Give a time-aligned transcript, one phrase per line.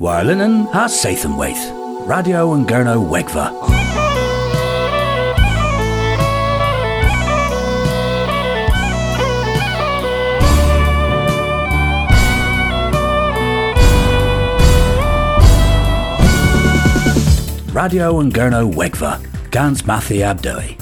[0.00, 3.52] Warlinen ha Sathanwaith, Radio and Gurno Wegva.
[17.74, 19.20] Radio and Gurno Wegva,
[19.50, 20.78] Gans Mathi Abdoi.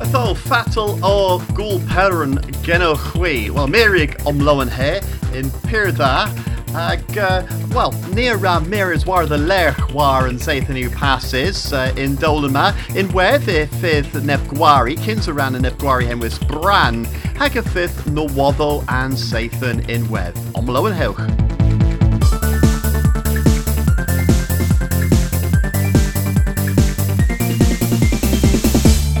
[0.00, 3.50] Athol fatal o gŵl peron geno chwi.
[3.50, 4.96] Wel, Merig omloen he
[5.38, 6.51] in Pirda.
[6.74, 12.74] Uh, well, near uh, Mirs war the lerch war and Sathanu passes uh, in Dolama.
[12.96, 17.04] In wedd if fydd Nefgwari, Kinsaran and Nefgwari hen was Bran.
[17.36, 20.34] Hag a fifth no waddo and Sathan in wedd.
[20.54, 21.18] Omloen hewch.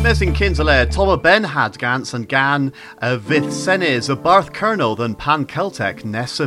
[0.02, 4.96] Mes in Kinsale, Toma Ben had Gans and Gan, a Vith Senes, a Barth Colonel
[4.96, 6.46] than Pan Celtic Nessa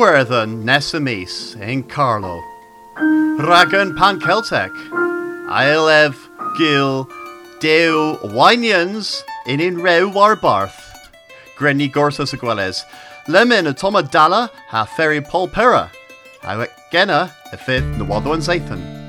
[0.00, 2.42] a werthen Nesamis in Carlo.
[2.96, 4.72] Ragan pan Celtic.
[5.48, 6.14] Ailev
[6.56, 7.06] gil
[7.60, 10.78] deu winians in in rew war barth.
[11.56, 12.82] Grenny gorsas agueles.
[13.28, 15.90] Lemon a toma dala ha ferry pol pera.
[16.42, 18.99] I genna a fifth the wado and Zathan.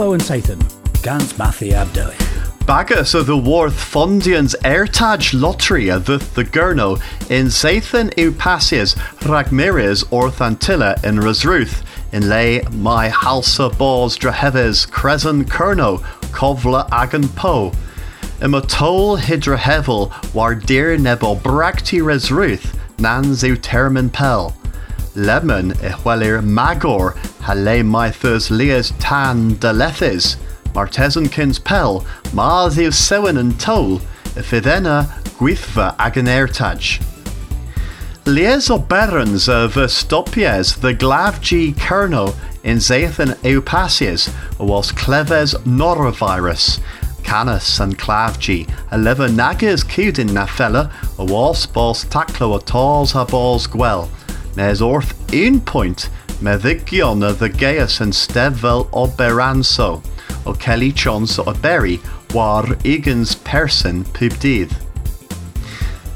[0.00, 2.16] Waddo and Sathan, Gans Mathi Abdoich.
[2.64, 6.96] Bagus of the Worth Fondians Airtage Lottery of the, the Gurno
[7.28, 8.94] in Zathan u Passias
[9.28, 15.98] Ragmires Orthantilla in Resruth in lay my halsa balls draheves Crescent Kerno
[16.32, 17.70] Kovla Agan Po.
[18.40, 24.56] Imatol Hydrahevel war dear nebo bracti Resruth Nans u Termin Pel.
[25.14, 30.36] Lemon e ihwelir magor hale maithus lias tan de lethes,
[30.72, 32.04] martesan kins pel,
[32.78, 34.00] iw sewen and tol,
[34.36, 37.00] ifidena gwythva ag an airtaj.
[38.26, 42.78] Lies o berens a verstopies the glavg kerno in
[43.42, 46.78] eupasies was cleves norovirus.
[47.24, 47.98] Canis and
[48.92, 54.08] a lever nagas cudin na fella a was bos taclo a tals ha bos gwell.
[54.60, 56.10] Nes orth un point
[56.42, 60.02] meddigion of the gaius and stevel o beranso
[60.44, 61.98] o Kelly chons o berry
[62.34, 64.70] war igans person pubdydd.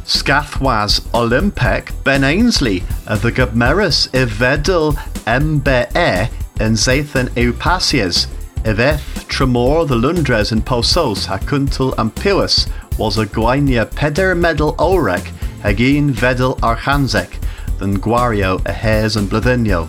[0.04, 2.80] Scathwas Olympic Ben Ainslie
[3.22, 4.92] the Gabmeris i fedel
[5.24, 6.28] MBE
[6.60, 8.26] yn Zathan Eupasias
[8.64, 15.32] Efeth Tremor the Lundres in Posos and Piwis was a gwainia peder medal orec
[15.62, 17.38] hag un fedel archansec
[17.78, 19.88] than Gwario a hares and Blyddinio.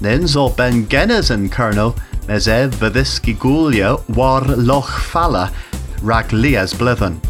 [0.00, 1.96] Nins o Ben Genes and Colonel
[2.28, 5.52] mes ef fydysgu war loch fala
[6.02, 7.20] rag lias blyddyn.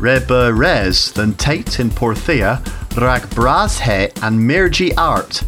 [0.00, 2.64] Reberes, than Tate in Porthia
[2.96, 5.42] rag Brazhe and Mirgi Art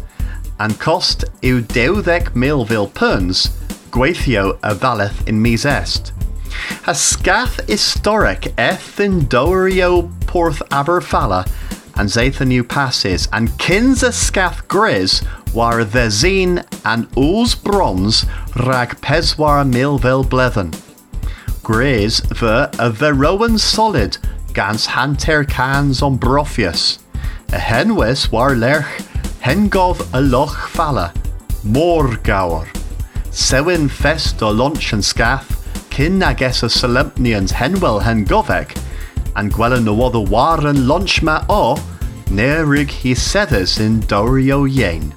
[0.59, 3.49] and cost yw deuddeg milfil puns
[3.89, 6.11] gweithio a valeth in mis est.
[6.87, 11.47] A scath historic eth in Dorio Porth Aberfala
[11.95, 15.23] and Zathan new passes and kins a scath gris
[15.53, 20.73] war ddezin and ools bronze rag peswar Milvel blethen.
[21.61, 24.17] Gris ver a verowan solid
[24.53, 26.99] gans hanter cans on brofius.
[27.49, 29.01] A henwis war lerch
[29.41, 31.13] hengov a loch falla,
[31.63, 32.67] mor gawer.
[33.31, 35.49] Sewin fest o lunch and scath,
[35.89, 37.51] kin ag es a solemnians
[39.35, 41.75] henwel hen and gwellen no other war and lunch ma o,
[42.29, 45.13] nerig he sedders in dorio yen.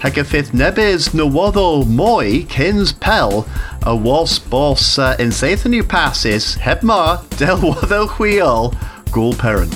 [0.00, 3.46] Hag a fydd nebys no woddo moi kins pel
[3.82, 8.74] a was boss uh, in Sathan you passes heb ma del woddo chwiol
[9.12, 9.72] gul parent.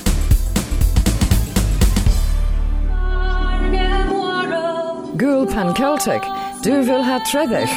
[5.17, 6.23] Gúil pan Celtic,
[6.63, 7.71] dúhfuil ha tredich.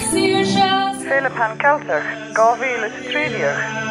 [1.08, 3.90] Féle pan Celter, gáhíle tríliach.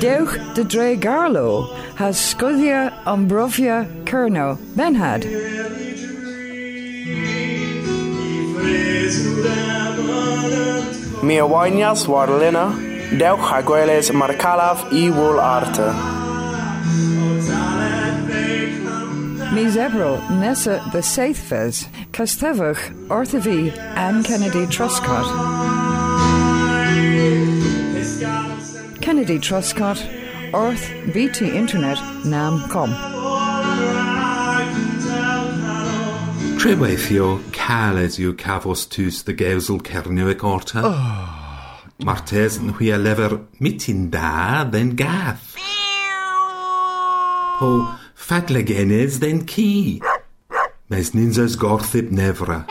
[0.00, 5.22] Deuch de Dre Garlo has scudia Ambrovia Kerno Benhad.
[11.22, 12.74] Mi awainias war lina,
[13.16, 15.88] dewch a gweles mar calaf i wol arte.
[19.54, 25.61] Mi zebro nessa the Saithfes, Castevach, Orthavi, Anne Kennedy Truscott.
[29.22, 30.02] Kennedy Truscott,
[30.52, 32.90] Orth BT Internet, Nam Com.
[36.58, 40.82] Treweithio caled yw cafos tus the gewsel cerniwig orta.
[40.82, 41.78] Oh.
[42.02, 45.54] Martes yn hwy a lefer mitin da then gath.
[47.60, 50.02] Po fadlegenes then ki.
[50.90, 52.64] Mes ninzas gorthib nefra.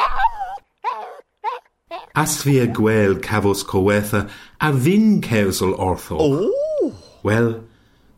[2.15, 6.17] Asfia Gwel Cafos Cowetha a Fyn Cewsol Ortho.
[6.19, 6.93] O!
[7.23, 7.63] Wel,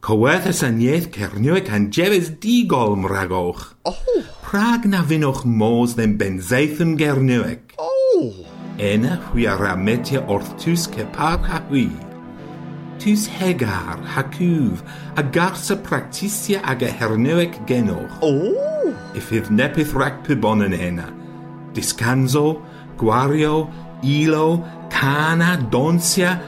[0.03, 3.69] Cywedd y syniaeth cernio an anjefys digol mragowch.
[3.88, 4.23] Oh.
[4.43, 7.77] Prag na fynwch môs ddim benzaeth yn gernioeg.
[7.79, 8.43] Oh.
[8.75, 11.85] Ena hwy ar ametia wrth tws cepab ha hwy.
[13.00, 14.83] Tws hegar, hacwf,
[15.15, 18.19] a gars y practisia ag y hernioeg genoch.
[18.19, 18.91] Oh.
[19.15, 21.07] If ydd nepeth rhac pybon yn ena.
[21.71, 22.57] Discanso,
[23.00, 23.69] gwario,
[24.03, 26.41] ilo, cana, donsia,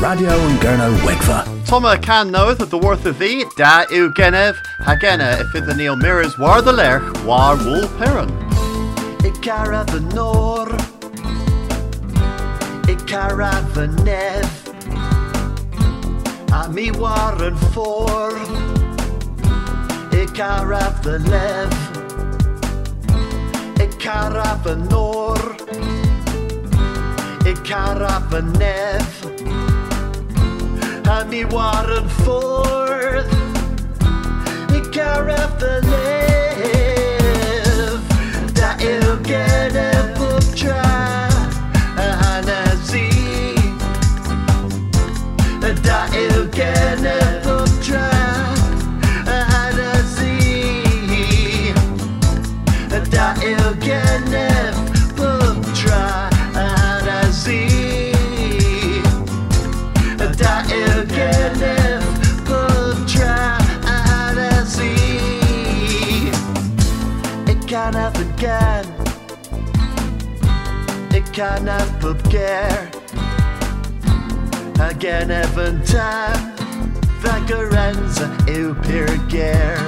[0.00, 1.44] Radio and Gurno Wegva.
[1.66, 5.96] Toma can knoweth of the worth of thee, da u genev, hagena if the Neil
[5.96, 8.28] mirrors war the lerch, war wool peron.
[9.22, 10.66] Ikara the nor,
[12.86, 14.68] Ikara the nev,
[16.52, 18.38] a mi war and for,
[20.38, 21.74] Ik araf de lef.
[23.80, 25.54] Ik araf een noor.
[27.44, 27.72] Ik
[31.08, 33.26] En mi waren forth.
[34.72, 35.80] Ik araf de
[71.40, 72.90] Even keer.
[74.80, 76.56] Again even time.
[78.82, 79.78] Perger.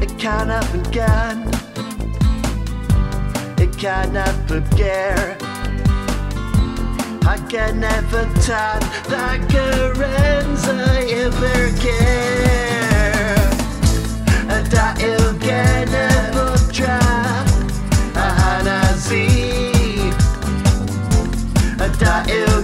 [0.00, 1.44] Ik kan even gaan.
[3.56, 5.36] Ik kan even keer.
[7.26, 8.84] Again even time.
[9.08, 10.72] Vacarenza
[11.06, 12.48] eu perger.
[14.70, 17.07] Da eu can never try.
[19.08, 20.12] Zie.
[21.98, 22.62] Da eu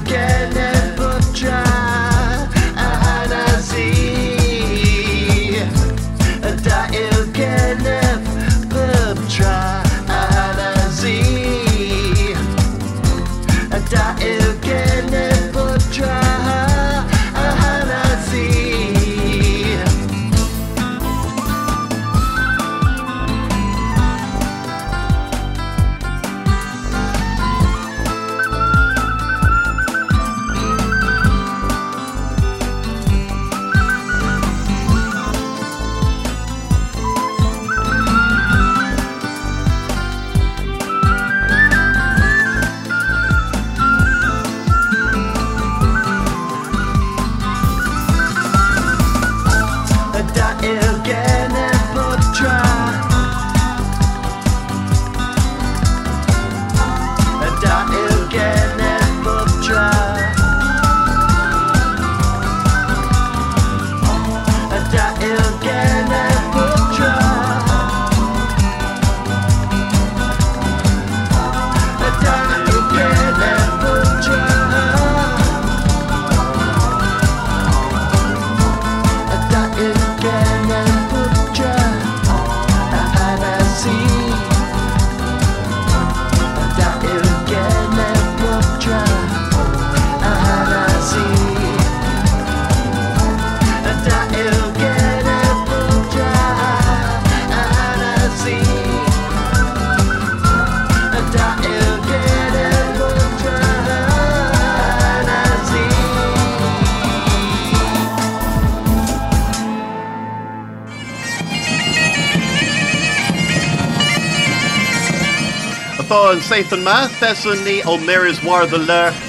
[116.45, 118.79] Atá an Sathan ma thesan ní ó miris war the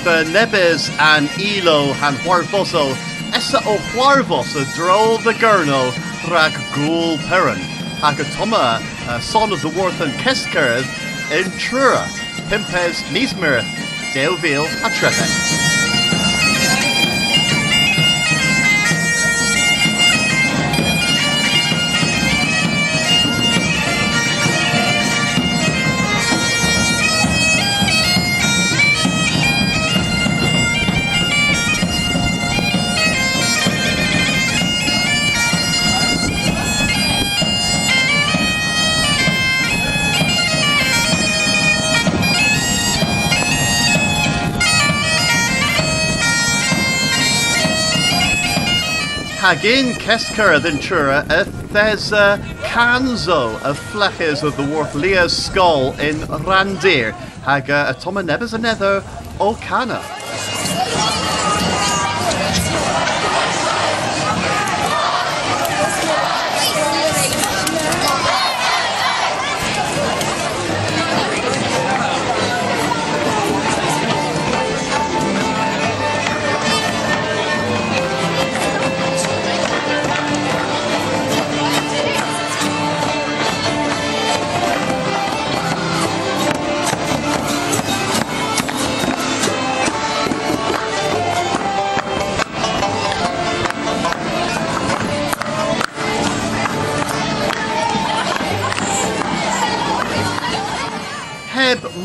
[0.04, 2.92] the nebes an ilo han huarfoso
[3.34, 5.92] essa ó huarvos a dro the gurno
[6.30, 7.60] rag ghoul peran
[8.04, 8.26] ag a
[9.08, 10.80] uh, son of the worth an kesker
[11.32, 12.06] in trura
[12.50, 13.64] pimpes nismir
[14.14, 15.45] Deuville a trepe.
[49.46, 56.16] Hagin Kesker Ventura a Thesa Canzo a fleches of the Worth Leah Skull in
[56.48, 57.12] Randir.
[57.44, 59.02] Haga a Toma Nebes a Nether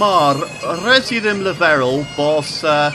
[0.01, 0.35] mar
[0.87, 2.91] residum leverel bos uh,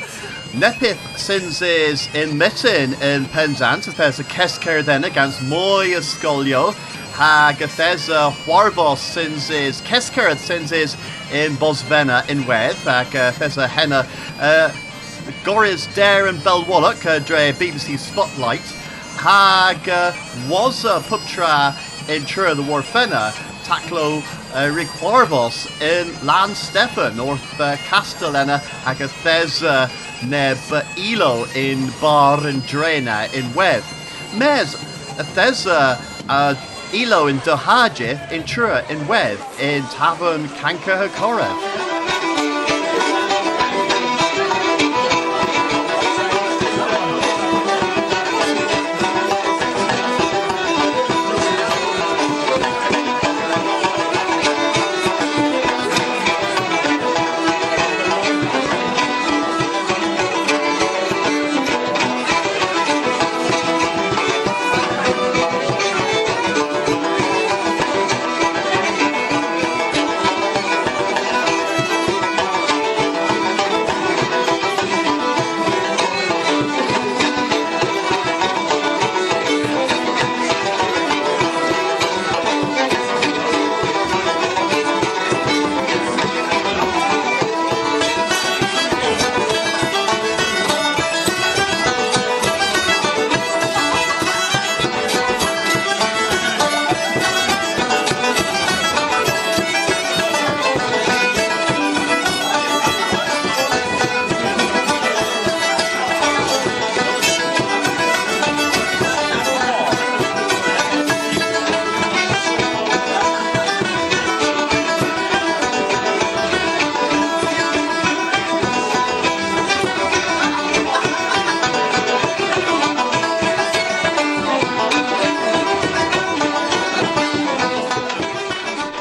[0.54, 3.86] nepith sinses in mitin in Penzance.
[3.86, 6.74] There's a kesker then against moi scolio
[7.13, 10.96] hag there's a warbos sinses kesker sinses
[11.32, 12.74] in Bosvena in Wedd.
[12.74, 14.08] Hag there's a henna
[14.39, 14.72] uh,
[15.44, 18.65] Goris Dare and Belwallock uh, dre BBC Spotlight.
[19.22, 20.12] Hag uh,
[20.50, 21.70] was a puptra
[22.10, 23.32] in Trura the Warfena
[23.63, 24.24] taclo
[24.56, 24.88] uh, Rick
[26.56, 29.89] Stefan north uh, Castellana hag a thesa
[30.28, 33.84] neb uh, ilo in Bar and Drena in Wedd.
[34.38, 34.74] Mes
[35.20, 36.56] a thesa uh,
[36.94, 41.95] ilo in Dohajith in Trua in Wedd in Tavern Kanka Hakora.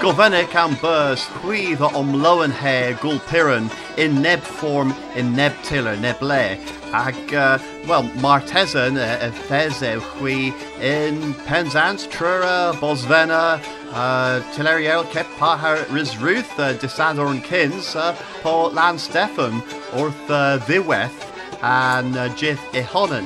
[0.04, 5.96] Gofennic am burs chwydd o omlowen he gwl piran in neb form in neb tiller
[5.96, 6.58] neb le.
[6.92, 7.56] Ag uh,
[7.88, 13.56] well martesan y uh, thesew chwi in Penzance Trura Bosvena
[13.94, 18.12] uh, Tilleriel Kep Pahar Rizruth uh, Disadorn Kins uh,
[18.42, 19.62] po Lan Stefan
[19.96, 21.16] orth uh, ddiweth
[21.62, 23.24] and uh, Jith Ihonan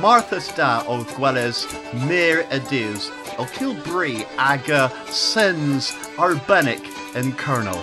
[0.00, 1.68] Martha sta of gweles
[2.08, 6.82] mir ydyws o Kilbree ag uh, sens arbenic
[7.14, 7.80] in Colonel.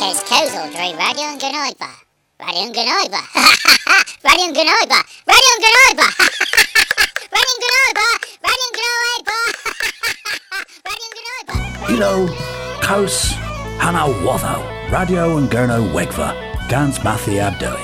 [0.00, 1.90] Kes Kozel dre Radio and Genoiba.
[2.40, 3.20] Radio and Genoiba.
[4.24, 5.00] Radio and Genoiba.
[5.28, 6.08] Radio and Genoiba.
[7.30, 8.06] Radio and Genoiba.
[8.40, 9.36] Radio and Genoiba.
[10.86, 11.56] Radio and Genoiba.
[11.88, 12.12] Hilo,
[12.80, 13.32] Kaus,
[13.78, 14.56] Hana Watho,
[14.90, 16.34] Radio and Gurno Wegva,
[16.70, 17.80] Gans Mathi Abdoi.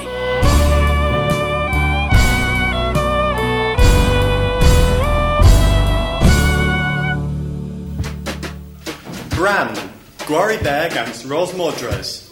[9.31, 9.75] Bran,
[10.29, 12.31] Gwari Bear against Ros Modres.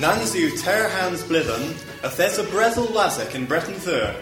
[0.00, 1.70] Nanzu Terhans Blithen,
[2.02, 4.16] a Thesa Brezel Lazek in Breton Thur.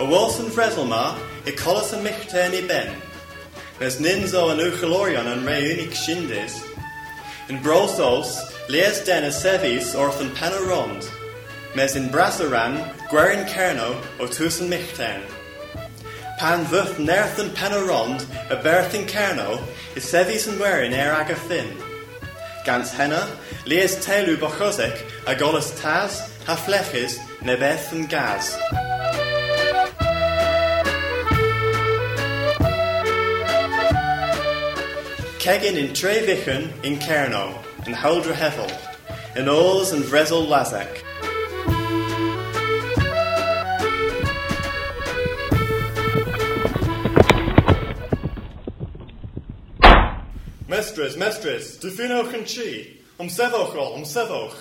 [0.00, 3.00] A Wilson Freselma, i Collis and Michteni Ben.
[3.78, 6.60] There's Ninzo and Uchelorion and Reunik Shindis.
[7.48, 11.08] In Brosos, Leas Den a Sevis orthan Panorond.
[11.76, 15.22] Mes in Brasaran, Gwerin Kerno o Tusen Michten.
[16.38, 19.62] Pan Vuth Nerthan Panorond, a Berthin Kerno,
[19.94, 21.72] is Sevis and Werin er Agathin.
[22.64, 23.30] Gans henna,
[23.64, 24.96] lees telu bochosek,
[25.28, 28.58] a golas taz, ha flechis, nebeth and gaz.
[35.44, 38.64] Kegin in Trevichen in Kerno, and Huldra Hethel,
[39.36, 41.02] in Ols and Vrezel Lazek.
[50.66, 54.56] Mestres, mestres, tu finoch yn chi, om sefoch ol, om sefoch.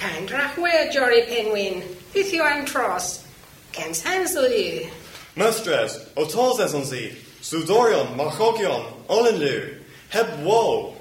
[0.00, 1.84] Pandrach we, Jory Penwyn.
[2.12, 3.22] Beth yw am tros?
[3.70, 4.90] Gens hansel yw.
[5.36, 9.83] Mestres, o toses on Sudorion, Marchogion, Olenlu,
[10.14, 10.94] heb wo.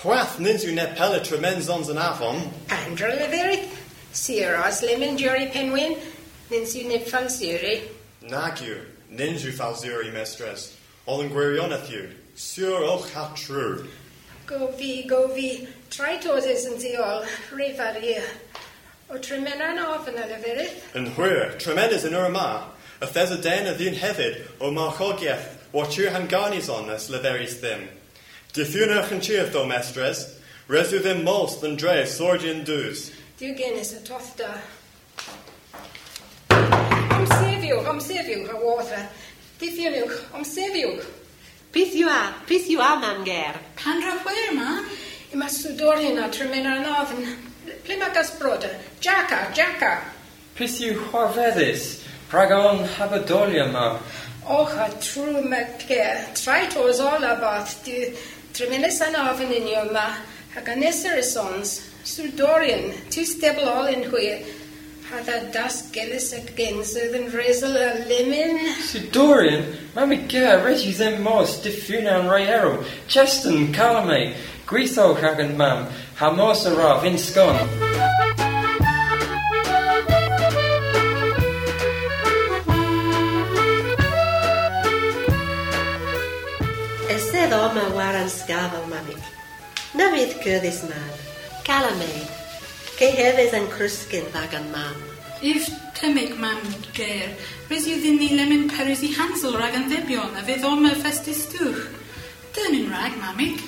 [0.00, 2.38] Hwath nins yw ne pelle tremenzons an afon.
[2.70, 3.68] Pandra leverith.
[4.12, 4.56] Sir
[5.16, 5.98] Jory Penwyn.
[6.50, 7.82] Nins yw nip falsuri.
[8.22, 8.78] Nag yw,
[9.10, 10.72] nins yw falzuri mestres,
[11.06, 13.86] ol yn gwirioneth yw, sur och ha trw.
[14.46, 15.66] Go fi, go fi.
[15.90, 17.26] Trai tos ysyn ti ol.
[17.54, 18.16] Reif ar hi.
[19.10, 20.82] O tremena'n off yn y leferydd.
[20.98, 22.48] Yn hwyr, tremendous yn yr yma,
[23.02, 27.10] y thes y den y ddyn hefyd o marchogiaeth o tiwr han garnis on ys
[27.10, 27.88] leferis ddim.
[28.50, 30.24] Diffwn eich yn tiwr ddo mestres,
[30.66, 33.04] res yw ddim most yn dre sordian dŵs.
[33.38, 34.48] Diw genys y tothda.
[37.14, 39.04] Om sefiwch, om sefiwch a water.
[39.60, 41.06] Diffiniwch, om sefiwch.
[41.70, 43.60] Pith yw a, pith yw a man ger.
[43.78, 44.80] Pan ra hwyr, ma?
[45.30, 47.28] I ma swdorion a tremena'n ofyn.
[47.86, 48.72] Ple mae gas broda?
[48.98, 49.92] Jacka, Jacka.
[50.58, 51.86] Pys yw chwarfeddus,
[52.34, 53.92] rhag o'n habadolia ma.
[54.50, 56.02] Och, a trw mae ge.
[56.34, 57.78] Trai tos ol a bath.
[58.50, 60.08] Di tremenes yn ofyn yn yw ma.
[60.50, 61.76] Hag a nesir y sons.
[62.02, 64.42] Swdorion, tu stebl ol yn hwyr.
[65.06, 68.58] Had a das gillis ag gens oedd yn resol a limyn.
[68.88, 72.80] Si Dorian, mae mi ger, reis yw ddim mos, diffwn a'n rai erw.
[73.06, 74.32] Cheston, Calamay,
[74.66, 75.86] gweithio rhag yn mam,
[76.18, 77.79] ha mos y raf in sgon.
[88.72, 89.22] hawmamig.
[89.98, 91.14] Na fydd cyddys man.
[91.66, 92.10] Gala me.
[92.98, 94.98] Ge hefyd yn crysgyn fag yn mam.
[95.42, 96.60] If tymig mam
[96.92, 97.30] ger,
[97.70, 101.46] rys yw ddyn ni lemon perys i hansel rag yn ddebion a fydd o'r festus
[101.54, 101.80] dŵr.
[102.54, 103.62] Dyn yn rag, mamig.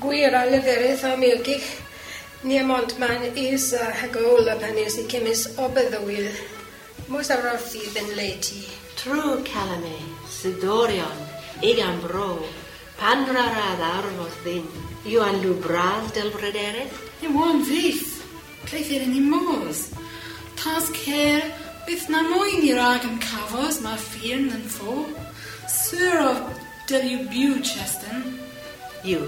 [0.00, 1.68] Gwir a lyfyrydd am ilgych.
[2.42, 6.30] Ni amont man is a hagol a panis i cymis o byddwyl.
[7.10, 8.62] Mwys ar rothi ben leti.
[8.96, 11.20] Trw, Calame, Sidorion,
[11.60, 12.44] Igan Bro,
[13.00, 14.66] pan rarad arfodd ddim,
[15.08, 16.92] yw an lwbrad del brederydd?
[17.24, 18.02] Yw o'n fydd.
[18.66, 19.86] Pleithir yn i mos.
[20.60, 21.46] Tas cer,
[21.86, 25.06] bydd na mwyn i'r ag yn cafos mae ffyrn yn ffo.
[25.72, 26.34] Syr o
[26.90, 28.26] del yw biw Cheston.
[29.08, 29.24] Yw.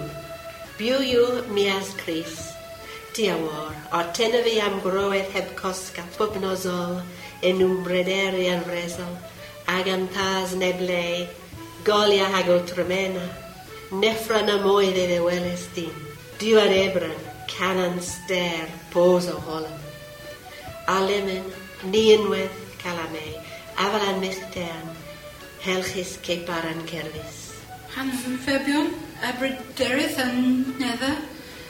[0.76, 2.50] Biw yw mias Chris.
[3.16, 6.98] Diawor, o ten y fi am groedd heb cosga pob nozol,
[7.44, 9.16] yn wmbrederi yn fresol,
[9.68, 11.26] ag am tas nebleu,
[11.84, 13.26] golia hag o tremena,
[13.92, 15.96] neffra na moedd ei ddeweles dim.
[16.40, 17.18] Diw ar ebran,
[17.50, 19.80] canan ster, pos o holan.
[20.88, 21.44] A lemon,
[21.92, 23.26] ni unwedd calame,
[23.76, 24.86] afalan milltean,
[25.62, 27.52] helchus ceipar yn cerfus.
[27.94, 28.10] Han
[28.46, 28.88] febion,
[29.20, 30.40] a bryderydd yn
[30.80, 31.18] nether,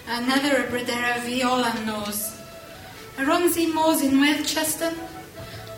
[0.07, 2.29] a nether y brydera fi ol am nos.
[3.19, 4.95] A rons i mos unwedd Cheston,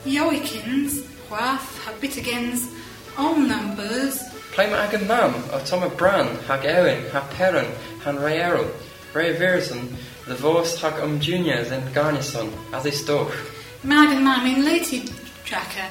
[0.04, 2.68] Iowikins, Chwath, ha Bittigans,
[3.16, 4.20] all numbers,
[4.54, 7.72] Mae ag yn mam o Tom y Bran, hag Erin, ha Peryn,
[8.04, 8.68] han Raearl,
[9.12, 9.88] Ray Verison,
[10.28, 13.34] the Force hag um Juniors yn Garnison, as ei doch.
[13.82, 15.00] Mae yn mam i'n leiti,
[15.42, 15.90] Jacker,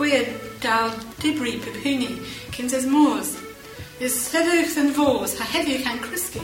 [0.00, 0.26] hwyr
[0.64, 0.90] dal
[1.22, 2.10] dibri pepuni,
[2.50, 3.36] cynt as mors.
[4.02, 6.42] Ys heddiwch yn fos, ha heddiwch yn crysgu.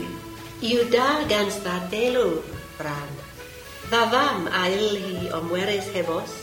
[0.63, 2.37] Yw da gans dda delw,
[2.79, 3.15] Bran.
[3.89, 6.39] Dda fam ail hi omweres hefos,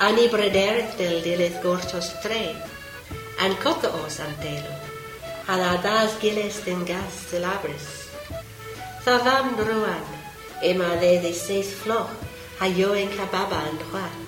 [0.00, 2.71] a ni bredereth del dilydd gortos tref.
[3.42, 4.74] An cota os am delw,
[5.50, 7.86] a dda das giles den gas silabris.
[9.02, 10.04] Dda fam drwan,
[10.62, 12.12] e ma ddeddi seis floch,
[12.60, 14.20] ha ioen cababa yn chwan.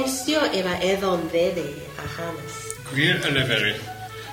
[0.00, 1.68] Instio efo eddon ddeddi
[2.02, 2.58] a hanes.
[2.90, 3.86] Gwir y leferydd.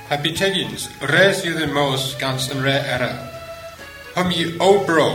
[0.09, 3.13] Habi tegins, res yw ddim mos gans yn re era.
[4.17, 5.11] Hym i o bro,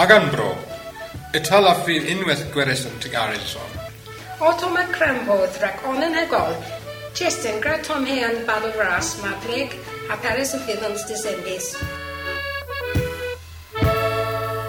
[0.00, 0.54] ag an bro.
[1.36, 3.80] Itala fydd unwaith gweres yn tygarydd son.
[4.40, 6.56] O tom a crambodd rhac on yn hegol.
[7.14, 9.74] Cheston, gra tom he an bal o ras ma pleg
[10.08, 11.74] a peres o yn stysendus.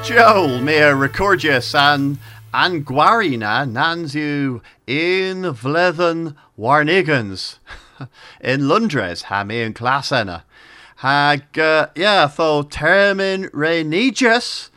[0.04, 2.19] Joel, mé recordius an
[2.54, 7.60] an gwarina nans you in vlethen warnigans
[8.41, 10.43] in Lundres ha me in class enna.
[10.97, 14.69] Hag, uh, yeah, tho termin renegius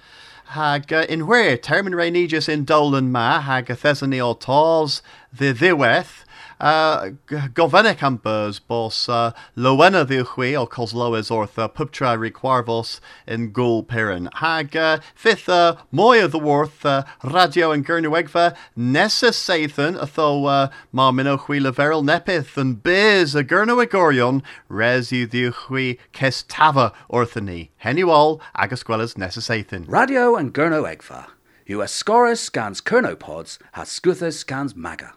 [0.54, 5.52] hag uh, in where termin renegius in Dolan ma hag a thesany o tals the
[5.52, 6.23] ddiweth uh,
[6.64, 13.50] gofenec am burs bos uh, lowena ddiwchwi o cos loes orth uh, pubtra requarvos in
[13.50, 14.28] gul pirin.
[14.34, 21.60] Hag uh, fifth uh, worth uh, radio and gurnewegva nessa sathan atho uh, ma minochwi
[21.60, 27.68] leveril nepith and biz a gurnewegorion res you ddiwchwi kestava orthani.
[27.84, 29.84] Henuol agus gwellas nessa sathan.
[29.86, 31.26] Radio and Gurno Egfa.
[31.66, 33.90] You are scorus scans Kernopods, has
[34.38, 35.14] scans maga.